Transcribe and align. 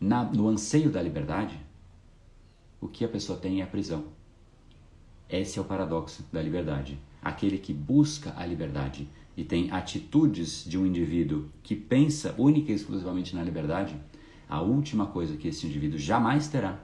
na, 0.00 0.24
no 0.24 0.48
anseio 0.48 0.90
da 0.90 1.02
liberdade, 1.02 1.58
o 2.80 2.88
que 2.88 3.04
a 3.04 3.08
pessoa 3.08 3.38
tem 3.38 3.60
é 3.60 3.64
a 3.64 3.66
prisão. 3.66 4.04
Esse 5.28 5.58
é 5.58 5.62
o 5.62 5.64
paradoxo 5.64 6.24
da 6.32 6.40
liberdade. 6.40 6.98
Aquele 7.22 7.58
que 7.58 7.72
busca 7.72 8.32
a 8.36 8.46
liberdade 8.46 9.08
e 9.36 9.44
tem 9.44 9.70
atitudes 9.70 10.64
de 10.64 10.78
um 10.78 10.86
indivíduo 10.86 11.48
que 11.62 11.74
pensa 11.74 12.34
única 12.38 12.70
e 12.70 12.74
exclusivamente 12.74 13.34
na 13.34 13.42
liberdade, 13.42 13.96
a 14.48 14.60
última 14.62 15.06
coisa 15.06 15.36
que 15.36 15.48
esse 15.48 15.66
indivíduo 15.66 15.98
jamais 15.98 16.48
terá 16.48 16.80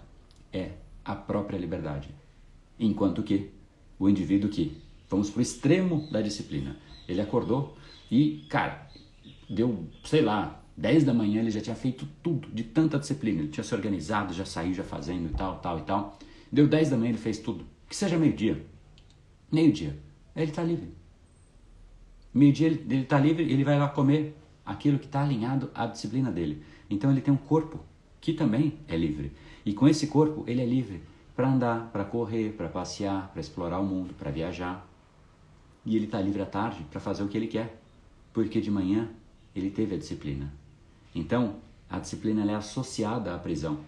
é 0.53 0.73
a 1.05 1.15
própria 1.15 1.59
liberdade. 1.59 2.09
Enquanto 2.79 3.23
que 3.23 3.51
o 3.99 4.09
indivíduo 4.09 4.51
que, 4.51 4.77
vamos 5.09 5.31
para 5.31 5.39
o 5.39 5.43
extremo 5.43 6.09
da 6.11 6.21
disciplina, 6.21 6.77
ele 7.09 7.21
acordou 7.21 7.77
e, 8.11 8.45
cara, 8.49 8.91
deu, 9.49 9.87
sei 10.05 10.23
lá, 10.23 10.62
10 10.77 11.05
da 11.05 11.13
manhã 11.13 11.41
ele 11.41 11.51
já 11.51 11.61
tinha 11.61 11.77
feito 11.77 12.07
tudo, 12.23 12.49
de 12.49 12.65
tanta 12.65 12.99
disciplina. 12.99 13.41
Ele 13.41 13.49
tinha 13.49 13.65
se 13.65 13.75
organizado, 13.75 14.33
já 14.33 14.45
saiu, 14.45 14.75
já 14.75 14.85
fazendo 14.85 15.31
e 15.31 15.35
tal, 15.35 15.59
tal 15.59 15.79
e 15.79 15.83
tal. 15.83 16.19
Deu 16.51 16.67
10 16.67 16.91
da 16.91 16.97
manhã, 16.97 17.11
ele 17.11 17.19
fez 17.19 17.39
tudo. 17.39 17.65
Que 17.89 17.95
seja 17.95 18.19
meio-dia. 18.19 18.65
Meio-dia. 19.51 19.99
Ele 20.35 20.51
está 20.51 20.63
livre. 20.63 20.91
Meio-dia 22.33 22.69
ele 22.69 23.03
está 23.03 23.19
livre, 23.19 23.43
ele 23.43 23.63
vai 23.63 23.79
lá 23.79 23.89
comer 23.89 24.35
aquilo 24.65 24.99
que 24.99 25.05
está 25.05 25.23
alinhado 25.23 25.71
à 25.75 25.87
disciplina 25.87 26.31
dele. 26.31 26.63
Então 26.89 27.11
ele 27.11 27.21
tem 27.21 27.33
um 27.33 27.37
corpo 27.37 27.81
que 28.21 28.33
também 28.33 28.79
é 28.89 28.97
livre. 28.97 29.33
E 29.67 29.75
com 29.75 29.87
esse 29.87 30.07
corpo 30.07 30.45
ele 30.47 30.63
é 30.63 30.67
livre 30.67 31.03
para 31.37 31.49
andar, 31.49 31.91
para 31.93 32.05
correr, 32.05 32.53
para 32.53 32.69
passear, 32.69 33.29
para 33.31 33.41
explorar 33.41 33.81
o 33.81 33.85
mundo, 33.85 34.15
para 34.15 34.31
viajar. 34.31 34.87
E 35.85 35.97
ele 35.97 36.07
está 36.07 36.21
livre 36.21 36.41
à 36.41 36.47
tarde 36.47 36.87
para 36.91 37.01
fazer 37.01 37.23
o 37.23 37.29
que 37.29 37.37
ele 37.37 37.49
quer, 37.49 37.81
porque 38.33 38.61
de 38.61 38.71
manhã 38.71 39.11
ele 39.55 39.71
teve 39.71 39.95
a 39.95 39.99
disciplina. 39.99 40.53
Então, 41.15 41.57
a 41.89 41.99
disciplina 41.99 42.51
é 42.51 42.55
associada 42.55 43.35
à 43.35 43.39
prisão. 43.39 43.81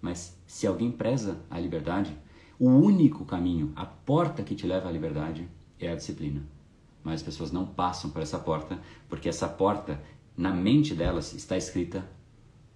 Mas 0.00 0.36
se 0.46 0.66
alguém 0.66 0.90
preza 0.90 1.38
a 1.50 1.58
liberdade, 1.58 2.16
o 2.58 2.68
único 2.68 3.24
caminho, 3.24 3.72
a 3.76 3.86
porta 3.86 4.42
que 4.42 4.54
te 4.54 4.66
leva 4.66 4.88
à 4.88 4.92
liberdade 4.92 5.48
é 5.78 5.90
a 5.90 5.96
disciplina. 5.96 6.42
Mas 7.04 7.14
as 7.14 7.22
pessoas 7.22 7.52
não 7.52 7.66
passam 7.66 8.10
por 8.10 8.22
essa 8.22 8.38
porta, 8.38 8.80
porque 9.08 9.28
essa 9.28 9.48
porta, 9.48 10.00
na 10.36 10.52
mente 10.52 10.94
delas, 10.94 11.34
está 11.34 11.56
escrita 11.56 12.04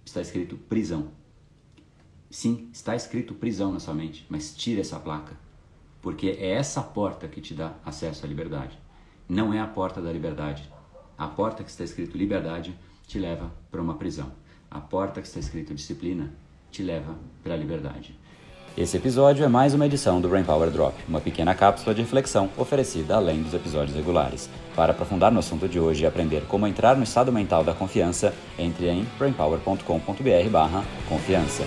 está 0.07 0.21
escrito 0.21 0.55
prisão. 0.55 1.09
Sim, 2.29 2.69
está 2.73 2.95
escrito 2.95 3.33
prisão 3.33 3.71
na 3.71 3.79
sua 3.79 3.93
mente, 3.93 4.25
mas 4.29 4.55
tira 4.55 4.81
essa 4.81 4.99
placa, 4.99 5.35
porque 6.01 6.27
é 6.27 6.51
essa 6.51 6.81
porta 6.81 7.27
que 7.27 7.41
te 7.41 7.53
dá 7.53 7.73
acesso 7.85 8.25
à 8.25 8.29
liberdade. 8.29 8.77
Não 9.27 9.53
é 9.53 9.59
a 9.59 9.67
porta 9.67 10.01
da 10.01 10.11
liberdade. 10.11 10.69
A 11.17 11.27
porta 11.27 11.63
que 11.63 11.69
está 11.69 11.83
escrito 11.83 12.15
liberdade 12.15 12.77
te 13.07 13.17
leva 13.17 13.51
para 13.71 13.81
uma 13.81 13.95
prisão. 13.95 14.31
A 14.69 14.79
porta 14.79 15.21
que 15.21 15.27
está 15.27 15.39
escrito 15.39 15.73
disciplina 15.73 16.31
te 16.69 16.83
leva 16.83 17.15
para 17.43 17.55
a 17.55 17.57
liberdade. 17.57 18.15
Esse 18.77 18.97
episódio 18.97 19.43
é 19.43 19.47
mais 19.47 19.73
uma 19.73 19.87
edição 19.87 20.21
do 20.21 20.29
Brain 20.29 20.43
Power 20.43 20.69
Drop, 20.69 20.93
uma 21.07 21.19
pequena 21.19 21.55
cápsula 21.55 21.95
de 21.95 22.03
reflexão 22.03 22.51
oferecida 22.55 23.15
além 23.15 23.41
dos 23.41 23.55
episódios 23.55 23.97
regulares. 23.97 24.47
Para 24.75 24.91
aprofundar 24.91 25.31
no 25.31 25.39
assunto 25.39 25.67
de 25.67 25.79
hoje 25.79 26.03
e 26.03 26.05
aprender 26.05 26.45
como 26.47 26.67
entrar 26.67 26.95
no 26.95 27.03
estado 27.03 27.31
mental 27.31 27.63
da 27.63 27.73
confiança, 27.73 28.35
entre 28.59 28.87
em 28.87 29.03
brainpower.com.br/confiança. 29.17 31.63